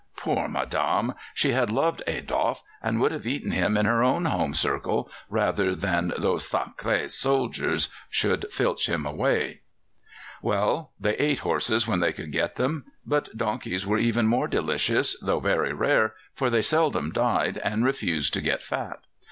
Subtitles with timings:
[0.17, 1.13] Poor madame!
[1.35, 5.75] She had loved Adolfe, and would have eaten him in her own home circle rather
[5.75, 9.61] than that those sacrés soldiers should filch him away.
[10.41, 15.15] Well, they ate horses, when they could get them; but donkeys were even more delicious,
[15.19, 19.01] though very rare, for they seldom died, and refused to get fat.